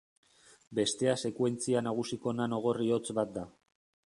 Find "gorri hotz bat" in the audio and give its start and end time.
2.65-3.39